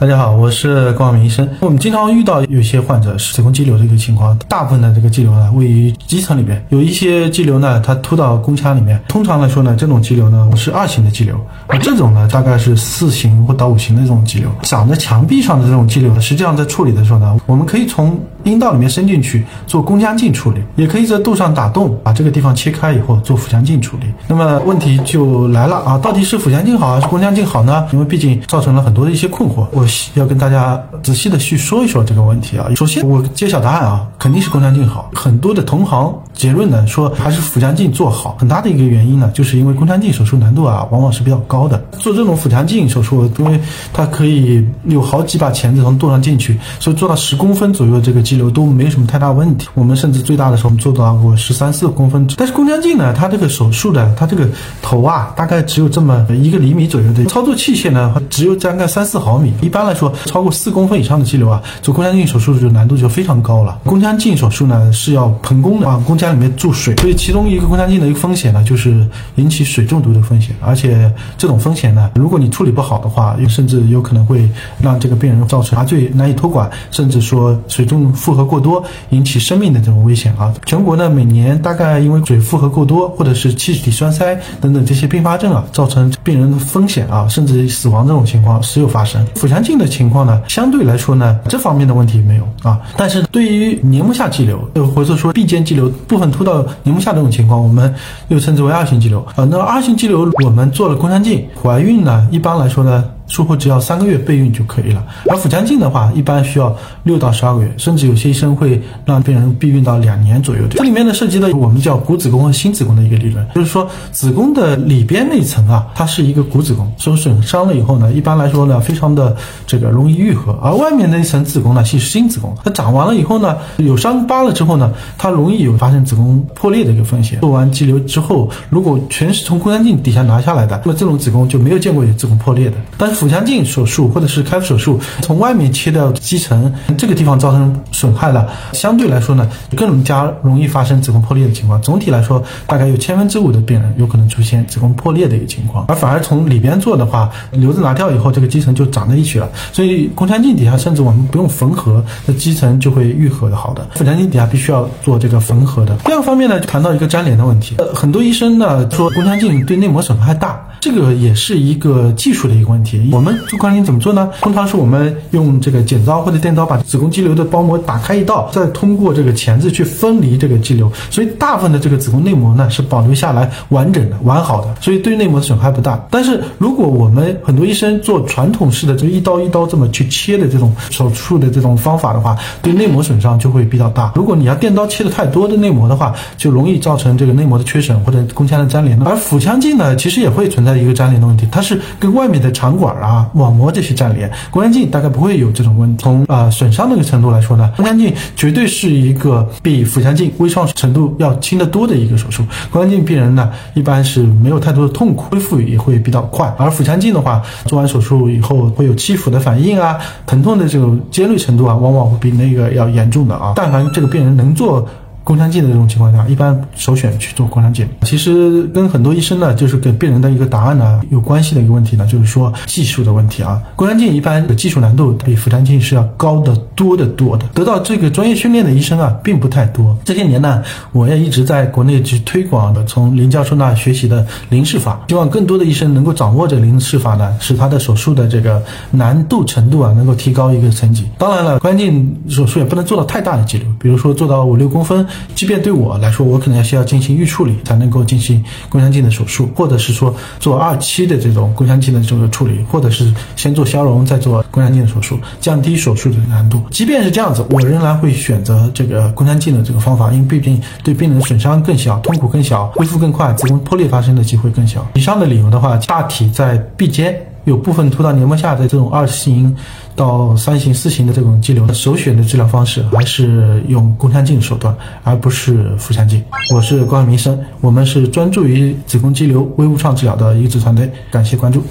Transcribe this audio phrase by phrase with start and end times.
[0.00, 1.48] 大家好，我是光明医生。
[1.58, 9.02] 我们经常遇到有些患者是子宫肌瘤的一个情况，大部分的这个肌瘤呢位于基层里边，有一些肌瘤呢它突到宫腔里面。
[9.08, 11.34] 通常来说呢，这种肌瘤呢是二型的肌瘤，
[11.66, 14.48] 而这种呢大概是四型或到五型的这种肌瘤。
[14.62, 24.04] 长在墙壁上的这种肌瘤呢，实际上在处理的时候呢，我们可以从阴道里面伸进去做宫腔镜处理，也可以在肚上打洞，把这个地方切开以后做腹腔镜处理。
[24.28, 27.84] 那么问题就来了啊，到底是腹腔镜好还是宫腔镜好呢？
[27.92, 29.87] 因为毕竟造成了很多的一些困惑，我。
[30.14, 32.68] 要跟大家仔细的去说一说这个问题啊。
[32.76, 35.10] 首先，我揭晓答案啊，肯定是宫腔镜好。
[35.14, 38.36] 很多的同行结论呢说还是腹腔镜做好。
[38.38, 41.82] 很大的一个原因呢，就是因为宫腔镜手术难度啊往往是比较高的。
[41.98, 43.60] 做这种腹腔镜手术，因为
[43.92, 49.68] 它可以有好几把钳子从肚上进去，所以做到十公分左右这个肌瘤都没什么太大问题。
[49.74, 52.24] 我们甚至最大的时候我们做到过十三四公分。
[52.36, 54.48] 但是宫腔镜呢，它这个手术的它这个
[54.80, 59.52] 头啊，大概只有这么一个厘米左右的操作器械呢，只有大概三四毫米。
[59.60, 63.80] 一般来说，超过四公分以上的肌瘤啊，做宫腔镜手术的难度就非常高了。
[63.84, 70.54] 宫腔镜手术呢是要盆宫的，往宫腔里面注水，所以其中一个宫腔镜的一个风险呢，就是引起水中毒的风险。
[70.60, 74.48] 而且这种风险呢，如果你处理不好的话，甚至有可能会
[74.80, 80.52] 让这个病人造成麻醉难以托管，甚至说水中负荷过多，引起生命的这种危险啊。
[80.66, 89.24] 全国呢每年大概因为水负荷过多，或者是气体栓塞等等这些并发症啊，造成病人的风险啊，甚至死亡这种情况时有发生。
[89.34, 92.80] 腹腔镜的情况呢，相对来说呢，这方面的问题没有啊。
[92.96, 97.94] 但是对于黏膜下肌瘤，或者说壁间肌瘤不很突到黏膜下这种情况，我们
[98.28, 99.44] 又称之为二型肌瘤啊。
[99.50, 103.04] 那二型肌瘤，我们做了宫腔镜，怀孕呢，一般来说呢。
[103.28, 110.62] 术后只要三个月备孕就可以了，而腹腔镜的话，一般需要六到十二个月，甚至有些医生会让病人避孕到两年左右。
[110.70, 127.40] 这里面呢涉及到我们叫骨子宫和新子宫的一个理论，就是说子宫的里边那层啊，它是一个骨子宫，受损伤了以后呢，一般来说呢，非常的这个容易愈合，而外面那一层子宫呢，其实是新子宫，它长完了以后呢，有伤疤了之后呢，它容易有发生子宫破裂的一个风险。
[127.40, 133.17] 做完肌瘤之后，如果全是从宫腔镜底下拿下来的，那么这种子宫就没有见过有子宫破裂的，但是。
[133.18, 141.82] 腹腔镜手术或者是开腹手术，从外面切掉肌层这个地方造成损害了，相对来说呢，更加容易发生子宫破裂的情况。
[141.82, 149.50] 总体来说，大概有千分之五的病人有可能出现子宫破裂的一个情况，而反而从里边做的话，瘤子拿掉以后，这个肌层就长在一起了。
[149.72, 153.84] 所以宫腔镜底下，甚至我们不用缝合，那肌层就会愈合的好的。
[153.96, 155.96] 腹腔镜底下必须要做这个缝合的。
[156.04, 160.67] 第二方面呢，谈到一个粘连的问题，呃，很多医生呢说宫腔镜对内膜损害大。
[160.80, 163.08] 这个也是一个技术的一个问题。
[163.12, 164.30] 我们做宫腔镜怎么做呢？
[164.40, 170.90] 通常是我们用这个剪刀或者电刀把子宫肌瘤的包膜打开一道，再通过这个钳子去分离这个肌瘤。
[171.10, 176.06] 所以大部分的这个子宫内膜呢是保留下来完整的、完好的，所以对内膜损害不大。
[176.10, 184.12] 但是如果我们很多医生做传统式的这个一刀一刀这么去切的这种手术的这种方法的话，对内膜损伤就会比较大。
[184.14, 189.02] 如果你要电刀切的太多的内膜的话，就容易造成这个内膜的缺损或者宫腔的粘连。
[189.02, 190.67] 而腹腔镜呢，其实也会存在。
[190.72, 194.30] 的一个粘连的问题，它是跟外面的肠管啊、网膜这些粘连。
[194.50, 196.02] 宫腔镜大概不会有这种问题。
[196.02, 202.44] 从啊损伤那个程度来说呢，宫腔镜绝对是一个比腹腔镜微创程度要轻得多的一个手术。
[202.70, 206.52] 宫腔镜病人呢，一般是没有太多的痛苦，恢复也会比较快。
[206.58, 213.52] 而腹腔镜的话，做完手术以后会有欺腹的反应啊，疼痛的这种尖锐程度啊，往往会比那个要严重的啊。
[213.56, 214.86] 但凡这个病人能做。
[215.28, 217.86] 宫腔镜的这种情况下，一般首选去做宫腔镜。
[218.04, 223.60] 其实跟很多医生呢，就是给病人的一个答案呢有关系的一个问题呢，就是说技术的问题啊。
[223.76, 227.46] 宫腔镜一般的技术难度比腹腔镜是要高得多得多的。
[227.52, 229.94] 得到这个专业训练的医生啊，并不太多。
[230.02, 230.62] 这些年呢，
[230.92, 238.62] 我也一直在国内去推广的，从林教授那学习的零式法，希望更多的医生能够掌握这零式法呢，使他的手术的这个
[238.92, 241.04] 难度程度啊，能够提高一个层级。
[241.18, 245.06] 当然了，宫腔镜手术也不能做到太大的肌瘤，比如说做到五六公分。
[245.34, 256.62] 即便对我来说，我可能要需要进行预处理，才能够进行宫腔镜的手术，或者是说做二期的这种宫腔镜的这个处理，或者是先做消融再做宫腔镜的手术，降低手术的难度。
[256.70, 264.86] 即便是这样子，我仍然会选择这个宫腔镜的这个方法，因为毕竟对病人损伤更小，痛苦更小，恢复更快，子宫破裂发生的机会更小。
[264.94, 267.27] 以上的理由的话，大体在壁间。
[267.48, 269.56] 有部分突到黏膜下的这种二型
[269.96, 276.22] 到三型、四型的这种肌瘤，首选的治疗方式还是用宫腔镜手段，而不是腹腔镜。
[276.54, 281.62] 我是关明生，我们是专注于子宫肌瘤微物创治疗的一个团队，感谢关注。